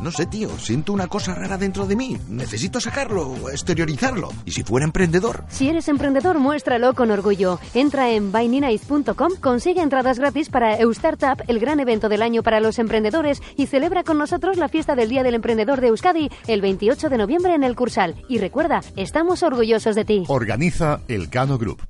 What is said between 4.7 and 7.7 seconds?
emprendedor? Si eres emprendedor, muéstralo con orgullo.